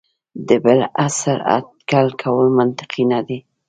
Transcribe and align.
د 0.47 0.49
بل 0.65 0.79
عصر 1.05 1.37
اټکل 1.55 2.07
کول 2.21 2.47
منطقي 2.59 3.03
نه 3.11 3.19
دي. 3.27 3.39